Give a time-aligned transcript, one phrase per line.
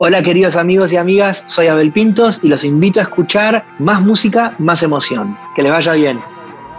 [0.00, 4.54] Hola queridos amigos y amigas, soy Abel Pintos y los invito a escuchar más música,
[4.60, 5.36] más emoción.
[5.56, 6.20] Que les vaya bien.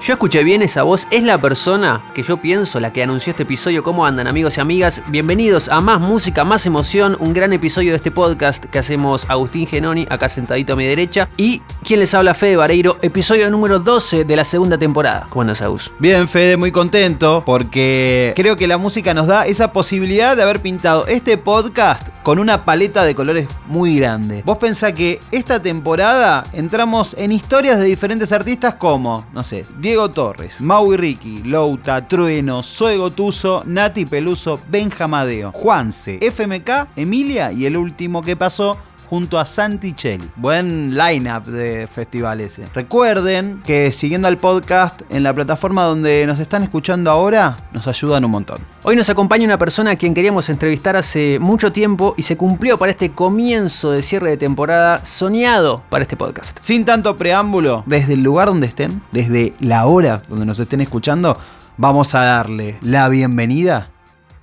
[0.01, 3.43] Yo escuché bien esa voz, es la persona que yo pienso, la que anunció este
[3.43, 3.83] episodio.
[3.83, 5.01] ¿Cómo andan amigos y amigas?
[5.08, 9.67] Bienvenidos a Más Música, Más Emoción, un gran episodio de este podcast que hacemos Agustín
[9.67, 14.23] Genoni, acá sentadito a mi derecha, y quien les habla Fede Vareiro, episodio número 12
[14.23, 15.27] de la segunda temporada.
[15.29, 15.91] ¿Cómo andas, Agus?
[16.00, 20.61] Bien, Fede, muy contento porque creo que la música nos da esa posibilidad de haber
[20.61, 24.43] pintado este podcast con una paleta de colores muy grande.
[24.45, 30.11] Vos pensás que esta temporada entramos en historias de diferentes artistas como, no sé, Diego
[30.11, 37.76] Torres, Maui Ricky, Louta, Trueno, Zoe Gotuso, Nati Peluso, Benjamadeo, Juanse, FMK, Emilia y el
[37.76, 38.78] último que pasó,
[39.09, 40.30] junto a Santicelli.
[40.36, 42.62] Buen lineup de festivales.
[42.76, 48.23] Recuerden que siguiendo al podcast en la plataforma donde nos están escuchando ahora, nos ayudan
[48.26, 48.59] un montón.
[48.84, 52.77] Hoy nos acompaña una persona a quien queríamos entrevistar hace mucho tiempo y se cumplió
[52.77, 56.59] para este comienzo de cierre de temporada soñado para este podcast.
[56.62, 61.36] Sin tanto preámbulo, desde el lugar donde estén, desde la hora donde nos estén escuchando,
[61.78, 63.89] vamos a darle la bienvenida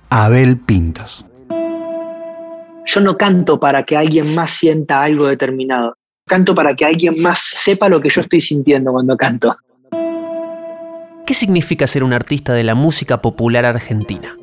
[0.09, 1.26] a Abel Pintos.
[2.87, 5.97] Yo no canto para que alguien más sienta algo determinado.
[6.25, 9.57] Canto para que alguien más sepa lo que yo estoy sintiendo cuando canto.
[11.25, 14.37] ¿Qué significa ser un artista de la música popular argentina?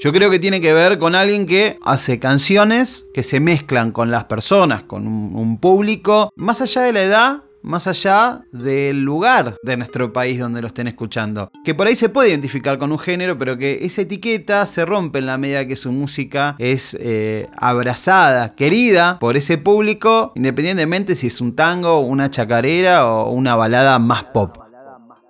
[0.00, 4.10] Yo creo que tiene que ver con alguien que hace canciones que se mezclan con
[4.10, 9.56] las personas, con un, un público, más allá de la edad, más allá del lugar
[9.62, 11.50] de nuestro país donde lo estén escuchando.
[11.64, 15.20] Que por ahí se puede identificar con un género, pero que esa etiqueta se rompe
[15.20, 21.28] en la medida que su música es eh, abrazada, querida por ese público, independientemente si
[21.28, 24.58] es un tango, una chacarera o una balada más pop.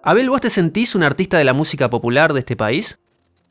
[0.04, 2.98] Abel, ¿vos te sentís un artista de la música popular de este país?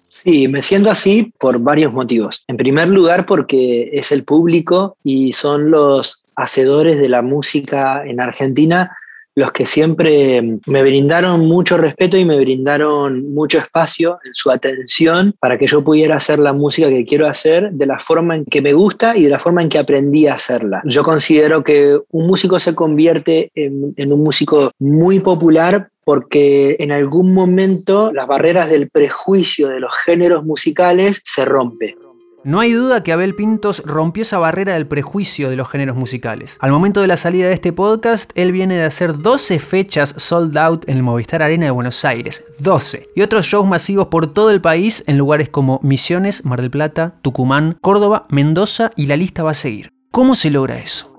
[0.09, 2.43] Sí, me siento así por varios motivos.
[2.47, 8.19] En primer lugar, porque es el público y son los hacedores de la música en
[8.21, 8.97] Argentina
[9.35, 15.33] los que siempre me brindaron mucho respeto y me brindaron mucho espacio en su atención
[15.39, 18.61] para que yo pudiera hacer la música que quiero hacer de la forma en que
[18.61, 20.81] me gusta y de la forma en que aprendí a hacerla.
[20.85, 26.91] Yo considero que un músico se convierte en, en un músico muy popular porque en
[26.91, 31.95] algún momento las barreras del prejuicio de los géneros musicales se rompen.
[32.43, 36.57] No hay duda que Abel Pintos rompió esa barrera del prejuicio de los géneros musicales.
[36.59, 40.57] Al momento de la salida de este podcast, él viene de hacer 12 fechas sold
[40.57, 42.43] out en el Movistar Arena de Buenos Aires.
[42.57, 43.03] 12.
[43.15, 47.13] Y otros shows masivos por todo el país en lugares como Misiones, Mar del Plata,
[47.21, 49.91] Tucumán, Córdoba, Mendoza y la lista va a seguir.
[50.09, 51.10] ¿Cómo se logra eso?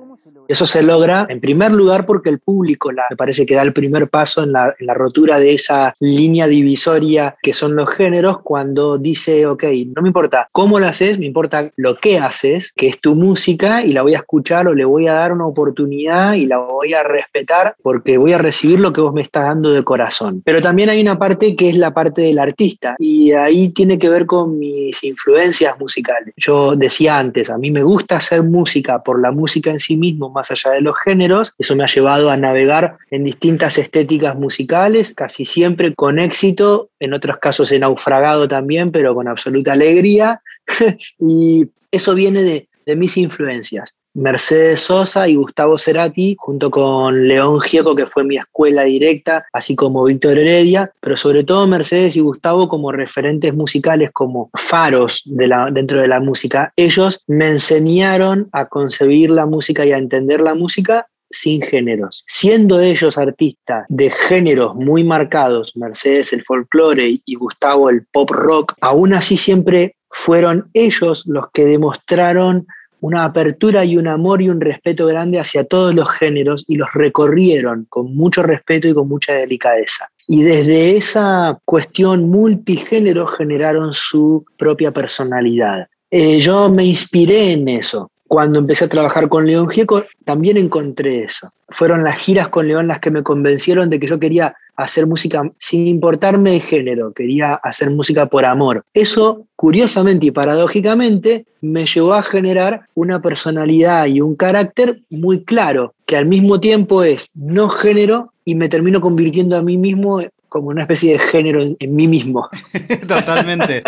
[0.49, 4.09] Eso se logra en primer lugar porque el público me parece que da el primer
[4.09, 8.99] paso en la, en la, rotura de esa línea divisoria que son los géneros cuando
[8.99, 9.65] dice, ok,
[9.95, 13.85] no me importa cómo lo haces, me importa lo que haces, que es tu música
[13.85, 16.95] y la voy a escuchar o le voy a dar una oportunidad y la voy
[16.95, 20.43] a respetar porque voy a recibir lo que vos me estás dando de corazón.
[20.45, 24.09] Pero también hay una parte que es la parte del artista y ahí tiene que
[24.09, 26.35] ver con mis influencias musicales.
[26.37, 30.32] Yo decía antes, a mí me gusta hacer música por la música en sí mismo,
[30.33, 31.53] más allá de los géneros.
[31.59, 37.15] Eso me ha llevado a navegar en distintas estéticas musicales, casi siempre con éxito, en
[37.15, 40.41] otros casos he naufragado también, pero con absoluta alegría.
[41.19, 43.95] y eso viene de, de mis influencias.
[44.15, 49.75] Mercedes Sosa y Gustavo Cerati, junto con León Gieco, que fue mi escuela directa, así
[49.75, 55.47] como Víctor Heredia, pero sobre todo Mercedes y Gustavo como referentes musicales, como faros de
[55.47, 56.73] la, dentro de la música.
[56.77, 62.23] Ellos me enseñaron a concebir la música y a entender la música sin géneros.
[62.27, 68.75] Siendo ellos artistas de géneros muy marcados, Mercedes el folclore y Gustavo el pop rock,
[68.81, 72.67] aún así siempre fueron ellos los que demostraron
[73.03, 76.89] una apertura y un amor y un respeto grande hacia todos los géneros y los
[76.95, 80.09] recorrieron con mucho respeto y con mucha delicadeza.
[80.29, 85.89] Y desde esa cuestión multigénero generaron su propia personalidad.
[86.11, 88.11] Eh, yo me inspiré en eso.
[88.33, 91.53] Cuando empecé a trabajar con León Gieco, también encontré eso.
[91.69, 95.43] Fueron las giras con León las que me convencieron de que yo quería hacer música
[95.59, 98.85] sin importarme de género, quería hacer música por amor.
[98.95, 105.93] Eso, curiosamente y paradójicamente, me llevó a generar una personalidad y un carácter muy claro,
[106.07, 110.69] que al mismo tiempo es no género y me termino convirtiendo a mí mismo como
[110.69, 112.49] una especie de género en, en mí mismo.
[113.07, 113.83] Totalmente.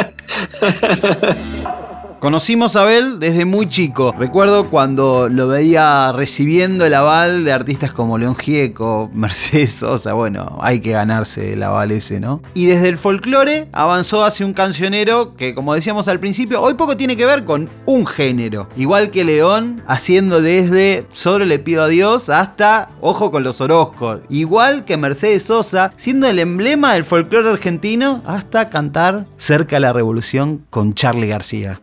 [2.24, 4.14] Conocimos a Abel desde muy chico.
[4.18, 10.14] Recuerdo cuando lo veía recibiendo el aval de artistas como León Gieco, Mercedes Sosa.
[10.14, 12.40] Bueno, hay que ganarse el aval ese, ¿no?
[12.54, 16.96] Y desde el folclore avanzó hacia un cancionero que, como decíamos al principio, hoy poco
[16.96, 18.68] tiene que ver con un género.
[18.74, 24.20] Igual que León, haciendo desde Solo le pido a Dios hasta Ojo con los Orozcos.
[24.30, 29.92] Igual que Mercedes Sosa, siendo el emblema del folclore argentino hasta cantar cerca de la
[29.92, 31.82] revolución con Charlie García.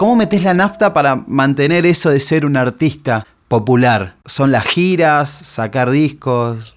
[0.00, 4.14] ¿Cómo metes la nafta para mantener eso de ser un artista popular?
[4.24, 6.74] ¿Son las giras, sacar discos?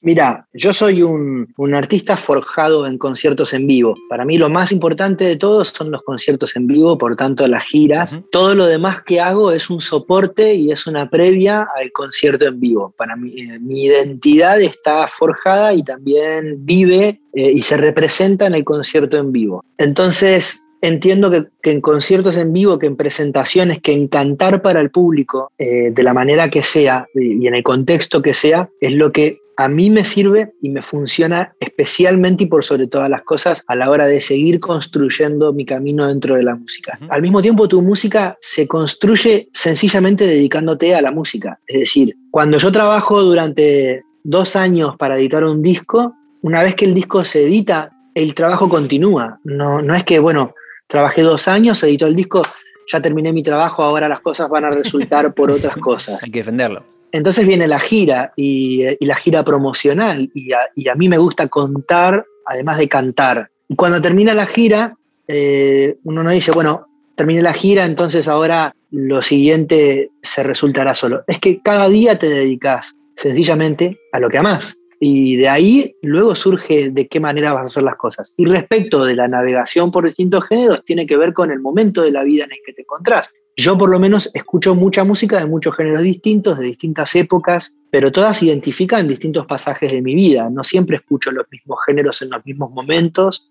[0.00, 3.96] Mira, yo soy un, artista forjado en conciertos en vivo.
[4.08, 7.64] Para mí lo más importante de todo son los conciertos en vivo, por tanto las
[7.64, 8.18] giras.
[8.30, 12.58] Todo lo demás que hago es un soporte y es una previa al concierto en
[12.58, 12.94] vivo.
[12.96, 18.54] Para mí, eh, mi identidad está forjada y también vive eh, y se representa en
[18.54, 19.62] el concierto en vivo.
[19.76, 24.90] Entonces, entiendo que, en conciertos en vivo, que en presentaciones, que en cantar para el
[24.90, 29.12] público, eh, de la manera que sea y en el contexto que sea, es lo
[29.12, 33.62] que a mí me sirve y me funciona especialmente y por sobre todas las cosas
[33.68, 36.98] a la hora de seguir construyendo mi camino dentro de la música.
[37.08, 41.58] Al mismo tiempo, tu música se construye sencillamente dedicándote a la música.
[41.66, 46.86] Es decir, cuando yo trabajo durante dos años para editar un disco, una vez que
[46.86, 49.38] el disco se edita, el trabajo continúa.
[49.44, 50.54] No, no es que, bueno,
[50.92, 52.42] Trabajé dos años, editó el disco,
[52.86, 56.22] ya terminé mi trabajo, ahora las cosas van a resultar por otras cosas.
[56.22, 56.84] Hay que defenderlo.
[57.12, 62.76] Entonces viene la gira y, la gira promocional y a, mí me gusta contar además
[62.76, 63.48] de cantar.
[63.68, 64.94] Y cuando termina la gira,
[65.28, 66.86] eh, uno no dice, bueno,
[67.16, 71.24] terminé la gira, entonces ahora lo siguiente se resultará solo.
[71.26, 76.36] Es que cada día te dedicas sencillamente a lo que amas y de ahí luego
[76.36, 78.32] surge de qué manera vas a hacer las cosas.
[78.36, 82.12] Y respecto de la navegación por distintos géneros, tiene que ver con el momento de
[82.12, 83.28] la vida en el que te encontrás.
[83.56, 88.12] Yo por lo menos escucho mucha música de muchos géneros distintos, de distintas épocas, pero
[88.12, 90.48] todas identifican distintos pasajes de mi vida.
[90.50, 93.50] No siempre escucho los mismos géneros en los mismos momentos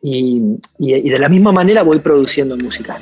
[0.00, 0.40] y,
[0.78, 2.98] y de la misma manera voy produciendo música.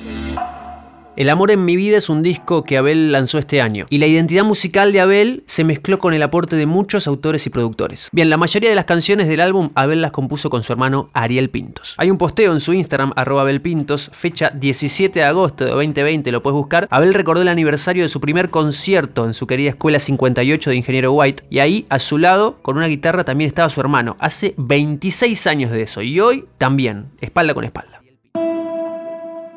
[1.16, 4.08] El amor en mi vida es un disco que Abel lanzó este año, y la
[4.08, 8.08] identidad musical de Abel se mezcló con el aporte de muchos autores y productores.
[8.10, 11.50] Bien, la mayoría de las canciones del álbum Abel las compuso con su hermano Ariel
[11.50, 11.94] Pintos.
[11.98, 16.32] Hay un posteo en su Instagram, arroba Abel Pintos, fecha 17 de agosto de 2020,
[16.32, 16.88] lo puedes buscar.
[16.90, 21.12] Abel recordó el aniversario de su primer concierto en su querida Escuela 58 de Ingeniero
[21.12, 24.16] White, y ahí, a su lado, con una guitarra, también estaba su hermano.
[24.18, 28.03] Hace 26 años de eso, y hoy también, espalda con espalda.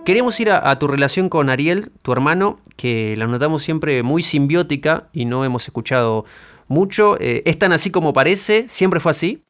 [0.08, 5.10] Queremos ir a, tu relación con Ariel, tu hermano, que la notamos siempre muy simbiótica
[5.12, 6.24] y no hemos escuchado
[6.70, 7.20] mucho.
[7.20, 8.70] Eh, ¿Es tan así como parece?
[8.70, 9.44] ¿Siempre fue así?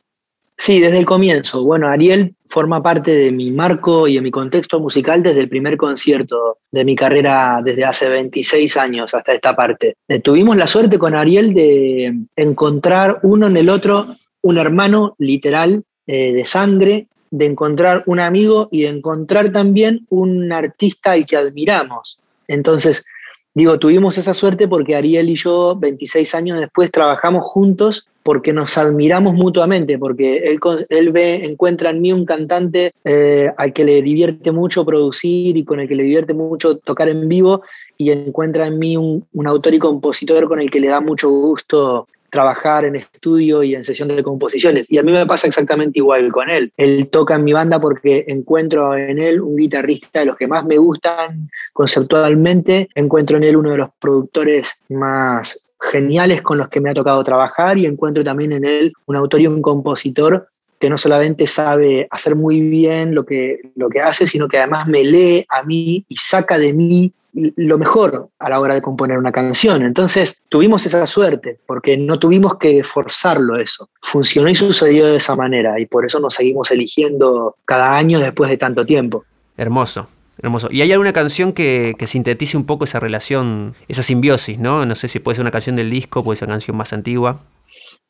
[0.57, 1.63] Sí, desde el comienzo.
[1.63, 5.77] Bueno, Ariel forma parte de mi marco y de mi contexto musical desde el primer
[5.77, 9.97] concierto de mi carrera desde hace 26 años hasta esta parte.
[10.07, 14.07] Eh, tuvimos la suerte con Ariel de encontrar uno en el otro
[14.41, 20.51] un hermano literal eh, de sangre de encontrar un amigo y de encontrar también un
[20.51, 22.19] artista al que admiramos.
[22.47, 23.05] Entonces,
[23.53, 28.77] digo, tuvimos esa suerte porque Ariel y yo, 26 años después, trabajamos juntos porque nos
[28.77, 30.59] admiramos mutuamente, porque él,
[30.89, 35.63] él ve, encuentra en mí un cantante eh, al que le divierte mucho producir y
[35.63, 37.61] con el que le divierte mucho tocar en vivo,
[37.97, 41.29] y encuentra en mí un, un autor y compositor con el que le da mucho
[41.29, 44.91] gusto trabajar en estudio y en sesión de composiciones.
[44.91, 46.71] Y a mí me pasa exactamente igual con él.
[46.77, 50.65] Él toca en mi banda porque encuentro en él un guitarrista de los que más
[50.65, 56.81] me gustan conceptualmente, encuentro en él uno de los productores más geniales con los que
[56.81, 60.47] me ha tocado trabajar y encuentro también en él un autor y un compositor
[60.79, 64.87] que no solamente sabe hacer muy bien lo que, lo que hace, sino que además
[64.87, 67.11] me lee a mí y saca de mí
[67.55, 69.83] lo mejor a la hora de componer una canción.
[69.83, 73.89] Entonces tuvimos esa suerte, porque no tuvimos que forzarlo eso.
[74.01, 78.49] Funcionó y sucedió de esa manera, y por eso nos seguimos eligiendo cada año después
[78.49, 79.23] de tanto tiempo.
[79.55, 80.07] Hermoso.
[80.39, 80.67] Hermoso.
[80.69, 84.85] ¿Y hay alguna canción que, que, sintetice un poco esa relación, esa simbiosis, ¿no?
[84.85, 87.39] No sé si puede ser una canción del disco, puede ser una canción más antigua.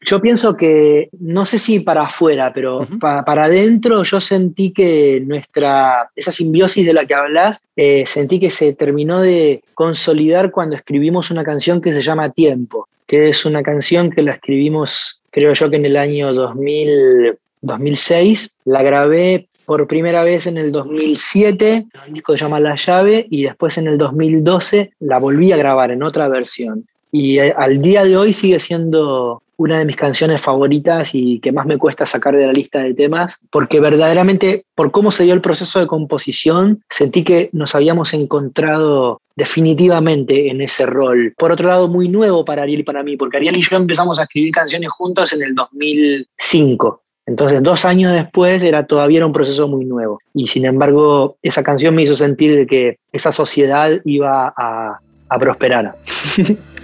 [0.01, 6.10] Yo pienso que, no sé si para afuera, pero para adentro yo sentí que nuestra,
[6.16, 11.32] esa simbiosis de la que hablas, eh, sentí que se terminó de consolidar cuando escribimos
[11.32, 15.70] una canción que se llama Tiempo, que es una canción que la escribimos, creo yo
[15.70, 22.13] que en el año 2000, 2006, la grabé por primera vez en el 2007, el
[22.13, 26.04] disco se llama La llave, y después en el 2012 la volví a grabar en
[26.04, 26.86] otra versión.
[27.17, 31.51] Y eh, al día de hoy sigue siendo una de mis canciones favoritas y que
[31.51, 35.33] más me cuesta sacar de la lista de temas, porque verdaderamente, por cómo se dio
[35.33, 41.33] el proceso de composición, sentí que nos habíamos encontrado definitivamente en ese rol.
[41.36, 44.19] Por otro lado, muy nuevo para Ariel y para mí, porque Ariel y yo empezamos
[44.19, 47.01] a escribir canciones juntos en el 2005.
[47.25, 50.19] Entonces, dos años después era todavía un proceso muy nuevo.
[50.36, 55.39] Y sin embargo, esa canción me hizo sentir de que esa sociedad iba a, a
[55.39, 55.95] prosperar.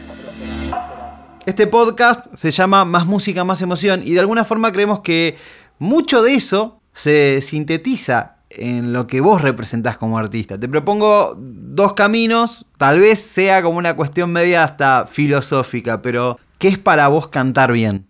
[1.46, 5.36] Este podcast se llama Más música, más emoción y de alguna forma creemos que
[5.78, 10.58] mucho de eso se sintetiza en lo que vos representás como artista.
[10.58, 16.70] Te propongo dos caminos, tal vez sea como una cuestión media hasta filosófica, pero ¿qué
[16.70, 18.08] es para vos cantar bien?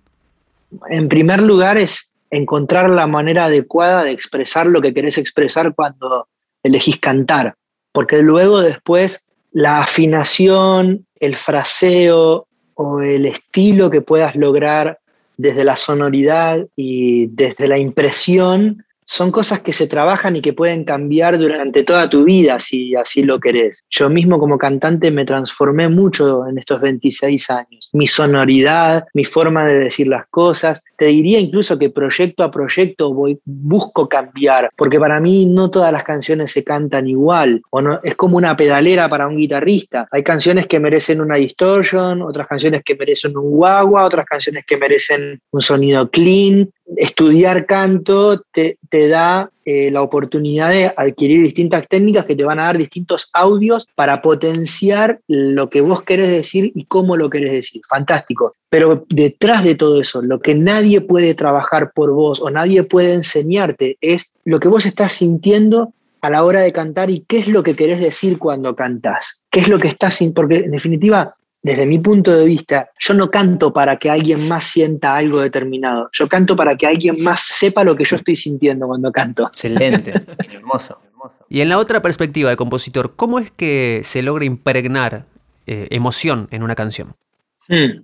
[0.89, 6.27] En primer lugar es encontrar la manera adecuada de expresar lo que querés expresar cuando
[6.61, 7.55] elegís cantar,
[7.91, 14.99] porque luego después la afinación, el fraseo, o el estilo que puedas lograr
[15.37, 20.83] desde la sonoridad y desde la impresión son cosas que se trabajan y que pueden
[20.83, 23.83] cambiar durante toda tu vida si así lo querés.
[23.89, 27.89] Yo mismo como cantante me transformé mucho en estos 26 años.
[27.93, 30.83] Mi sonoridad, mi forma de decir las cosas.
[30.97, 35.91] Te diría incluso que proyecto a proyecto voy, busco cambiar, porque para mí no todas
[35.91, 37.61] las canciones se cantan igual.
[37.69, 40.07] O no, es como una pedalera para un guitarrista.
[40.11, 44.77] Hay canciones que merecen una distortion, otras canciones que merecen un guagua, otras canciones que
[44.77, 52.25] merecen un sonido clean, estudiar canto te, da eh, la oportunidad de adquirir distintas técnicas
[52.25, 56.85] que te van a dar distintos audios para potenciar lo que vos querés decir y
[56.85, 57.81] cómo lo querés decir.
[57.87, 58.53] Fantástico.
[58.69, 63.13] Pero detrás de todo eso, lo que nadie puede trabajar por vos o nadie puede
[63.13, 67.47] enseñarte es lo que vos estás sintiendo a la hora de cantar y qué es
[67.47, 69.43] lo que querés decir cuando cantás.
[69.49, 71.33] ¿Qué es lo que estás sin porque en definitiva
[71.63, 76.09] desde mi punto de vista, yo no canto para que alguien más sienta algo determinado.
[76.11, 79.47] Yo canto para que alguien más sepa lo que yo estoy sintiendo cuando canto.
[79.47, 80.13] Excelente,
[80.51, 81.01] hermoso,
[81.47, 85.25] Y en la otra perspectiva de compositor, ¿cómo es que se logra impregnar
[85.65, 87.15] eh, emoción en una canción?
[87.69, 88.03] Hmm.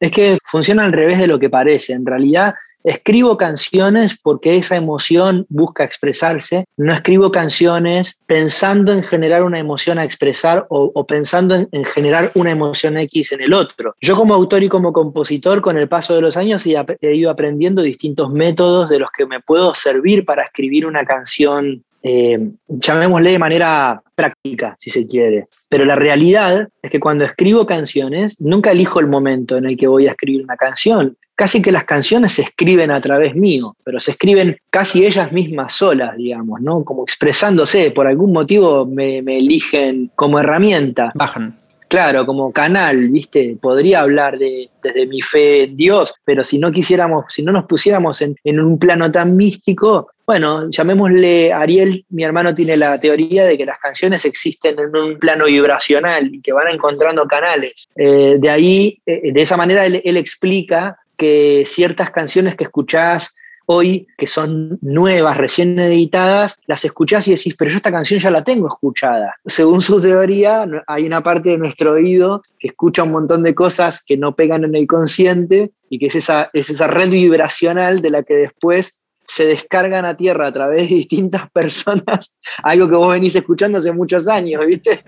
[0.00, 1.92] Es que funciona al revés de lo que parece.
[1.92, 2.54] En realidad,
[2.84, 6.64] Escribo canciones porque esa emoción busca expresarse.
[6.76, 12.30] No escribo canciones pensando en generar una emoción a expresar o, pensando en, en, generar
[12.34, 13.94] una emoción X en el otro.
[14.00, 17.82] Yo como autor y como compositor, con el paso de los años he ido aprendiendo
[17.82, 23.38] distintos métodos de los que me puedo servir para escribir una canción eh, llamémosle de
[23.38, 25.48] manera práctica, si se quiere.
[25.68, 29.88] Pero la realidad es que cuando escribo canciones, nunca elijo el momento en el que
[29.88, 31.16] voy a escribir una canción.
[31.38, 35.72] Casi que las canciones se escriben a través mío, pero se escriben casi ellas mismas
[35.72, 36.82] solas, digamos, ¿no?
[36.82, 41.12] Como expresándose, por algún motivo me, me eligen como herramienta.
[41.14, 41.56] Bajan.
[41.86, 43.56] Claro, como canal, ¿viste?
[43.60, 47.66] Podría hablar de, desde mi fe en Dios, pero si no quisiéramos, si no nos
[47.66, 53.44] pusiéramos en, en, un plano tan místico, bueno, llamémosle Ariel, mi hermano tiene la teoría
[53.44, 57.88] de que las canciones existen en un plano vibracional y que van encontrando canales.
[57.94, 63.36] Eh, de ahí, eh, de esa manera, él, él explica que ciertas canciones que escuchás
[63.70, 68.30] hoy, que son nuevas, recién editadas, las escuchás y decís, pero yo esta canción ya
[68.30, 69.34] la tengo escuchada.
[69.44, 74.02] Según su teoría, hay una parte de nuestro oído que escucha un montón de cosas
[74.02, 78.08] que no pegan en el consciente y que es esa, es esa red vibracional de
[78.08, 83.12] la que después se descargan a tierra a través de distintas personas, algo que vos
[83.12, 85.00] venís escuchando hace muchos años, ¿viste?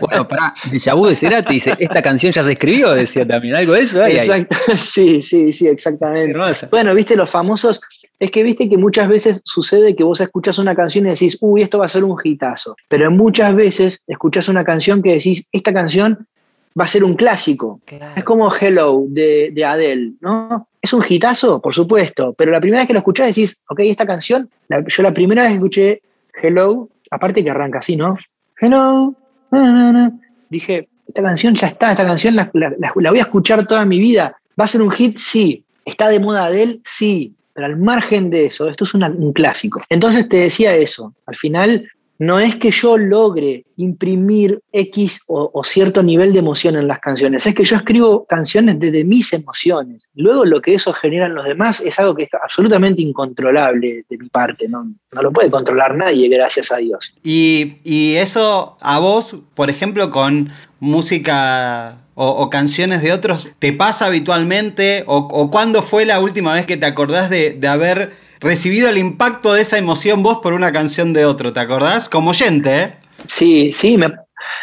[0.00, 3.74] Bueno, para Déjà Vu de Cerati dice, esta canción ya se escribió, decía también, algo
[3.74, 4.04] de eso.
[4.04, 6.36] Exacto, sí, sí, sí, exactamente.
[6.70, 7.80] Bueno, viste, los famosos,
[8.18, 11.62] es que viste que muchas veces sucede que vos escuchás una canción y decís, uy,
[11.62, 15.72] esto va a ser un hitazo, pero muchas veces escuchás una canción que decís, esta
[15.72, 16.26] canción
[16.78, 17.80] va a ser un clásico.
[18.16, 20.68] Es como Hello de, de Adele, ¿no?
[20.80, 21.60] ¿Es un hitazo?
[21.60, 25.12] Por supuesto, pero la primera vez que lo escuchás decís, ok, esta canción, yo la
[25.12, 26.02] primera vez que escuché
[26.42, 28.16] Hello, aparte que arranca así, ¿no?
[28.58, 29.14] Hello,
[30.48, 34.36] dije, esta canción ya está, esta canción la, voy a escuchar toda mi vida.
[34.58, 35.18] ¿Va a ser un hit?
[35.18, 35.64] Sí.
[35.84, 36.80] ¿Está de moda Adele?
[36.84, 37.34] Sí.
[37.52, 39.82] Pero al margen de eso, esto es un clásico.
[39.88, 46.02] Entonces te decía eso, al final no es que yo logre imprimir X o, cierto
[46.02, 50.06] nivel de emoción en las canciones, es que yo escribo canciones desde mis emociones.
[50.14, 54.18] Luego lo que eso genera en los demás es algo que es absolutamente incontrolable de
[54.18, 57.10] mi parte, no, no lo puede controlar nadie, gracias a Dios.
[57.24, 57.78] Y,
[58.16, 65.04] eso a vos, por ejemplo, con música o, canciones de otros, ¿te pasa habitualmente?
[65.06, 69.52] ¿O, cuándo fue la última vez que te acordás de, de haber recibido el impacto
[69.52, 72.08] de esa emoción vos por una canción de otro, ¿te acordás?
[72.08, 72.94] Como oyente, ¿eh?
[73.26, 74.12] Sí, sí, me,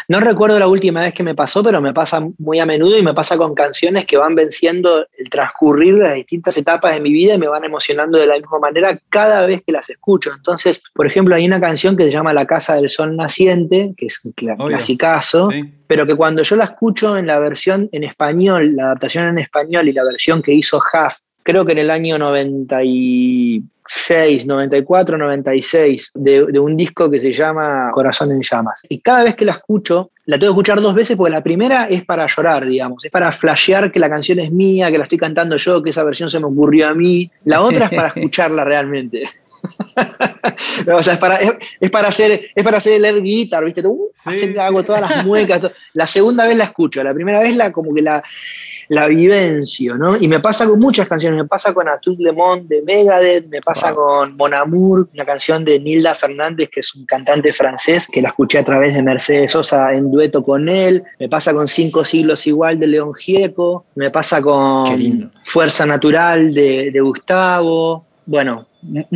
[0.08, 3.02] no recuerdo la última vez que me pasó, pero me pasa muy a menudo y
[3.02, 7.12] me pasa con canciones que van venciendo el transcurrir de las distintas etapas de mi
[7.12, 10.30] vida y me van emocionando de la misma manera cada vez que las escucho.
[10.34, 14.06] Entonces, por ejemplo, hay una canción que se llama La Casa del Sol Naciente, que
[14.06, 15.48] es un clasicazo,
[15.86, 19.88] pero que cuando yo la escucho en la versión en español, la adaptación en español
[19.88, 21.18] y la versión que hizo Huff,
[21.48, 22.80] creo que en el año 90
[23.90, 28.82] 6, 94, 96, de, de, un disco que se llama Corazón en Llamas.
[28.90, 31.86] Y cada vez que la escucho, la tengo que escuchar dos veces porque la primera
[31.86, 35.16] es para llorar, digamos, es para flashear que la canción es mía, que la estoy
[35.16, 37.30] cantando yo, que esa versión se me ocurrió a mí.
[37.46, 39.22] La otra es para escucharla realmente.
[40.92, 43.80] o sea, es para, es, para hacer, es para hacer el air guitar, ¿viste?
[43.86, 44.10] Uh,
[44.60, 45.62] hago todas las muecas.
[45.94, 48.22] La segunda vez la escucho, la primera vez la como que la
[48.88, 50.16] la vivencio, ¿no?
[50.16, 53.60] Y me pasa con muchas canciones, me pasa con Atout Le Monde de Megadeth, me
[53.60, 58.22] pasa con Mon Amour, una canción de Nilda Fernández, que es un cantante francés, que
[58.22, 62.04] la escuché a través de Mercedes Sosa en dueto con él, me pasa con Cinco
[62.04, 68.68] siglos igual de León Gieco, me pasa con Fuerza Natural de, de Gustavo, bueno,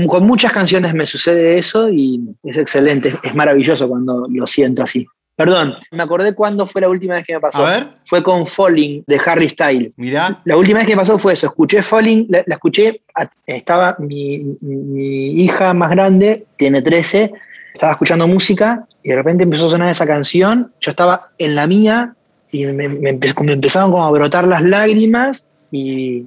[0.07, 5.07] con muchas canciones me sucede eso y es excelente, es maravilloso cuando lo siento así.
[5.45, 7.67] Perdón, me acordé cuándo fue la última vez que me pasó.
[7.67, 7.89] A ver.
[8.05, 9.93] Fue con Falling de Harry Styles.
[9.97, 10.41] Mirá.
[10.45, 11.49] La última vez que me pasó fue eso.
[11.49, 13.03] Escuché Falling, la, escuché.
[13.45, 17.33] estaba mi, hija más grande, tiene 13,
[17.75, 20.71] estaba escuchando música y de repente empezó a sonar esa canción.
[20.81, 22.15] Yo estaba en la mía
[22.53, 26.25] y me, empezaron como a brotar las lágrimas y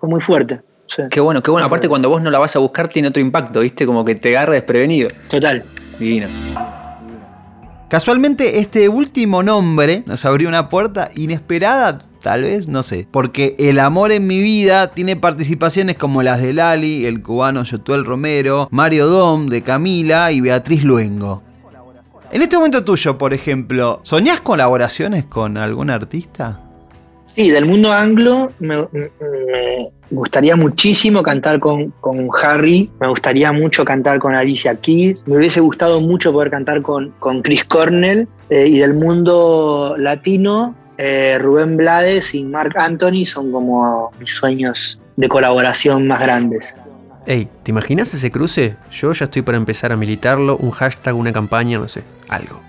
[0.00, 0.60] fue muy fuerte.
[1.12, 1.64] Qué bueno, qué bueno.
[1.64, 3.86] Aparte, cuando vos no la vas a buscar, tiene otro impacto, ¿viste?
[3.86, 5.10] Como que te agarra desprevenido.
[5.28, 5.62] Total.
[6.00, 6.26] Divino.
[7.88, 13.78] Casualmente este último nombre nos abrió una puerta inesperada, tal vez, no sé, porque El
[13.78, 19.06] amor en mi vida tiene participaciones como las de Lali, el cubano Yotuel Romero, Mario
[19.06, 21.42] Dom de Camila y Beatriz Luengo.
[22.30, 26.67] En este momento tuyo, por ejemplo, ¿soñás colaboraciones con algún artista?
[27.38, 28.88] Sí, del mundo anglo me,
[30.10, 31.94] gustaría muchísimo cantar con,
[32.42, 37.10] Harry, me gustaría mucho cantar con Alicia Keys, me hubiese gustado mucho poder cantar con,
[37.20, 43.52] con Chris Cornell eh, y del mundo latino, eh, Rubén Blades y Mark Anthony son
[43.52, 46.74] como mis sueños de colaboración más grandes.
[47.24, 48.74] Ey, ¿te imaginas ese cruce?
[48.90, 52.60] Yo ya estoy para empezar a militarlo, un hashtag, una campaña, no sé, algo.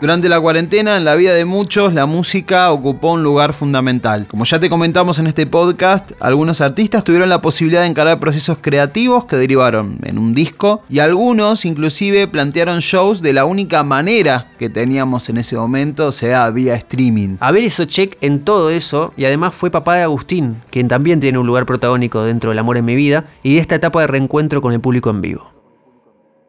[0.00, 4.26] Durante la cuarentena, en la vida de muchos, la música ocupó un lugar fundamental.
[4.26, 8.58] Como ya te comentamos en este podcast, algunos artistas tuvieron la posibilidad de encarar procesos
[8.60, 14.48] creativos que derivaron en un disco y algunos inclusive plantearon shows de la única manera
[14.58, 17.36] que teníamos en ese momento, o sea, vía streaming.
[17.38, 21.38] Abel hizo check en todo eso y además fue papá de Agustín, quien también tiene
[21.38, 24.60] un lugar protagónico dentro del amor en mi vida y de esta etapa de reencuentro
[24.60, 25.53] con el público en vivo.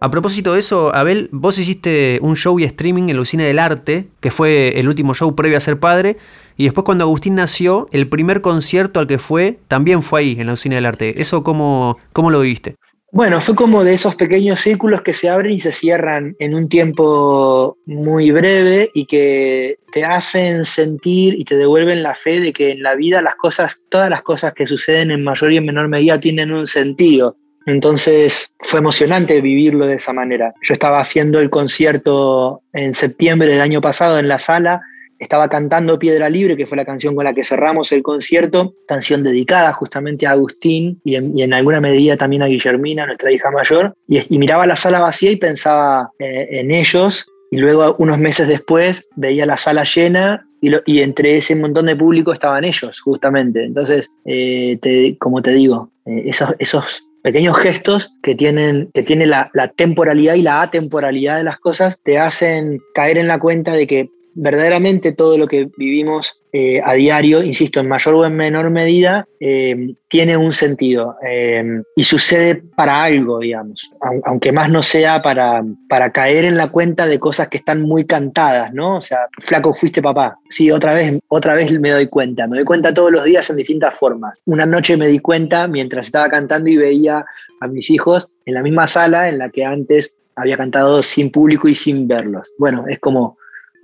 [0.01, 3.59] A propósito de eso, Abel, vos hiciste un show y streaming en la Usina del
[3.59, 6.17] Arte, que fue el último show previo a ser padre,
[6.57, 10.47] y después cuando Agustín nació, el primer concierto al que fue también fue ahí, en
[10.47, 11.21] la Usina del Arte.
[11.21, 12.75] ¿Eso cómo, cómo lo viviste?
[13.15, 16.67] Bueno, fue como de esos pequeños círculos que se abren y se cierran en un
[16.67, 22.71] tiempo muy breve y que te hacen sentir y te devuelven la fe de que
[22.71, 25.87] en la vida las cosas, todas las cosas que suceden en mayor y en menor
[25.87, 27.37] medida tienen un sentido.
[27.65, 30.53] Entonces fue emocionante vivirlo de esa manera.
[30.61, 34.81] Yo estaba haciendo el concierto en septiembre del año pasado en la sala,
[35.17, 39.23] estaba cantando Piedra Libre, que fue la canción con la que cerramos el concierto, canción
[39.23, 44.37] dedicada justamente a Agustín y en, alguna medida también a Guillermina, nuestra hija mayor, y,
[44.37, 49.45] miraba la sala vacía y pensaba eh, en ellos, y luego unos meses después veía
[49.45, 53.63] la sala llena y, entre ese montón de público estaban ellos, justamente.
[53.63, 59.49] Entonces, eh, como te digo, eh, esos, esos pequeños gestos que tienen, que tiene la,
[59.55, 63.87] la, temporalidad y la atemporalidad de las cosas te hacen caer en la cuenta de
[63.87, 68.69] que verdaderamente todo lo que vivimos eh, a diario, insisto, en mayor o en menor
[68.69, 73.89] medida, eh, tiene un sentido eh, y sucede para algo, digamos,
[74.25, 78.05] aunque más no sea para, para caer en la cuenta de cosas que están muy
[78.05, 78.97] cantadas, ¿no?
[78.97, 80.37] O sea, flaco, fuiste papá.
[80.49, 83.57] Sí, otra vez, otra vez me doy cuenta, me doy cuenta todos los días en
[83.57, 84.39] distintas formas.
[84.45, 87.25] Una noche me di cuenta mientras estaba cantando y veía
[87.61, 91.67] a mis hijos en la misma sala en la que antes había cantado sin público
[91.67, 92.53] y sin verlos.
[92.57, 93.37] Bueno, es como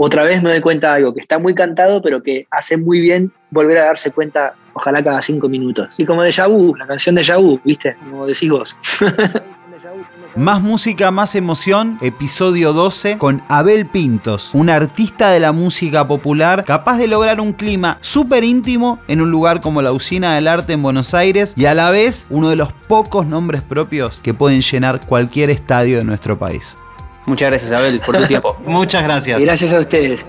[0.04, 3.00] otra vez me doy cuenta de algo que está muy cantado, pero que hace muy
[3.00, 5.90] bien volver a darse cuenta, ojalá cada cinco minutos.
[5.96, 7.96] Y como de Vu, la canción de Vu, ¿viste?
[8.10, 8.76] Como decís vos.
[10.36, 16.64] Más música, más emoción, episodio 12 con Abel Pintos, un artista de la música popular
[16.64, 20.72] capaz de lograr un clima súper íntimo en un lugar como la Usina del Arte
[20.72, 24.62] en Buenos Aires y a la vez uno de los pocos nombres propios que pueden
[24.62, 26.78] llenar cualquier estadio de nuestro país.
[27.26, 28.58] Muchas gracias, Abel, por tu tiempo.
[28.66, 29.40] Muchas gracias.
[29.40, 30.26] Gracias a ustedes.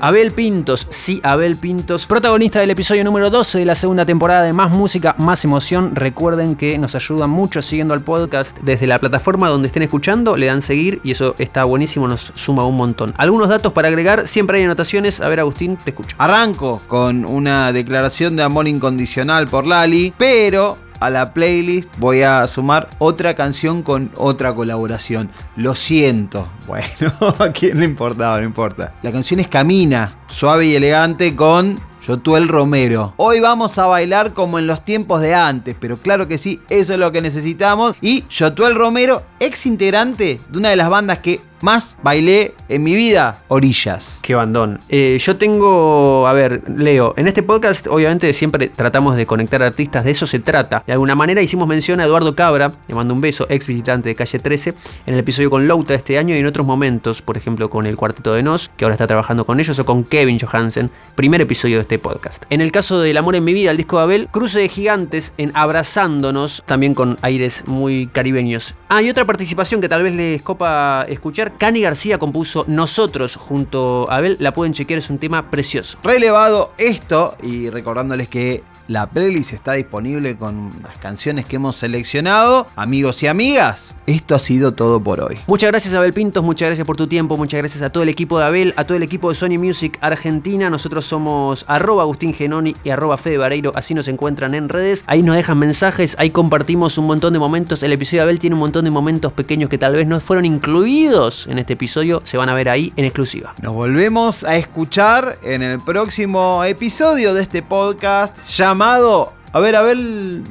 [0.00, 4.52] Abel Pintos, sí, Abel Pintos, protagonista del episodio número 12 de la segunda temporada de
[4.52, 5.94] Más Música, Más Emoción.
[5.94, 10.46] Recuerden que nos ayudan mucho siguiendo al podcast desde la plataforma donde estén escuchando, le
[10.46, 13.12] dan seguir y eso está buenísimo, nos suma un montón.
[13.18, 15.20] Algunos datos para agregar, siempre hay anotaciones.
[15.20, 16.16] A ver, Agustín, te escucho.
[16.18, 22.46] Arranco con una declaración de amor incondicional por Lali, pero a la playlist voy a
[22.46, 25.30] sumar otra canción con otra colaboración.
[25.56, 26.48] Lo siento.
[26.70, 28.94] Bueno, a quién le importaba, no importa.
[29.02, 33.14] La canción es Camina, suave y elegante con Yotuel Romero.
[33.16, 36.94] Hoy vamos a bailar como en los tiempos de antes, pero claro que sí, eso
[36.94, 37.96] es lo que necesitamos.
[38.00, 42.94] Y Yotuel Romero, ex integrante de una de las bandas que más bailé en mi
[42.94, 44.18] vida, Orillas.
[44.22, 44.80] Qué bandón.
[44.88, 50.04] Eh, yo tengo, a ver, Leo, en este podcast obviamente siempre tratamos de conectar artistas,
[50.04, 50.82] de eso se trata.
[50.86, 54.14] De alguna manera hicimos mención a Eduardo Cabra, le mando un beso, ex visitante de
[54.14, 54.74] Calle 13,
[55.06, 57.96] en el episodio con Louta este año y en otros momentos, por ejemplo con el
[57.96, 61.76] Cuarteto de Nos, que ahora está trabajando con ellos, o con Kevin Johansen, primer episodio
[61.76, 62.44] de este podcast.
[62.50, 65.34] En el caso del Amor en mi vida, el disco de Abel, Cruce de Gigantes
[65.38, 68.74] en Abrazándonos, también con aires muy caribeños.
[68.88, 74.10] Ah, y otra participación que tal vez les copa escuchar, Cani García compuso Nosotros junto
[74.10, 75.98] a Abel, la pueden chequear, es un tema precioso.
[76.02, 82.66] Relevado esto y recordándoles que la playlist está disponible con las canciones que hemos seleccionado.
[82.74, 85.38] Amigos y amigas, esto ha sido todo por hoy.
[85.46, 88.40] Muchas gracias Abel Pintos, muchas gracias por tu tiempo, muchas gracias a todo el equipo
[88.40, 90.68] de Abel, a todo el equipo de Sony Music Argentina.
[90.70, 95.04] Nosotros somos arroba Agustín Genoni y arroba Fede Vareiro, así nos encuentran en redes.
[95.06, 97.84] Ahí nos dejan mensajes, ahí compartimos un montón de momentos.
[97.84, 100.44] El episodio de Abel tiene un montón de momentos pequeños que tal vez no fueron
[100.44, 103.54] incluidos en este episodio, se van a ver ahí en exclusiva.
[103.62, 108.36] Nos volvemos a escuchar en el próximo episodio de este podcast
[108.80, 109.96] llamado a ver, a ver.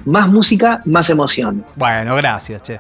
[0.05, 1.65] Más música, más emoción.
[1.75, 2.79] Bueno, gracias, che.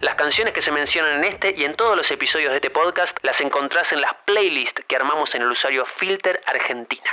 [0.00, 3.16] Las canciones que se mencionan en este y en todos los episodios de este podcast
[3.22, 7.10] las encontrás en las playlists que armamos en el usuario Filter Argentina.